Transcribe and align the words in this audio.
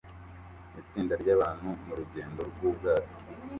Itsinda 0.81 1.13
ryabantu 1.21 1.67
murugendo 1.85 2.39
rwubwato 2.51 3.13